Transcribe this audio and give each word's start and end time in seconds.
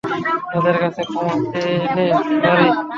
তাদের 0.51 0.75
কাছে 0.81 1.01
ক্ষমা 1.09 1.35
চেয়ে 1.51 1.75
নে, 1.95 2.05
মারি। 2.43 2.67